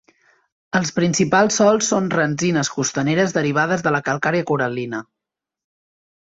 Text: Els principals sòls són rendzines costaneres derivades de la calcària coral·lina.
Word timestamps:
Els 0.79 0.91
principals 0.95 1.57
sòls 1.61 1.91
són 1.93 2.09
rendzines 2.15 2.73
costaneres 2.79 3.37
derivades 3.37 3.87
de 3.89 3.95
la 3.99 4.03
calcària 4.11 4.51
coral·lina. 4.55 5.07